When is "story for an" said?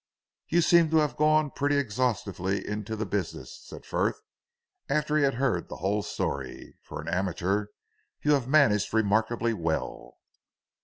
6.01-7.07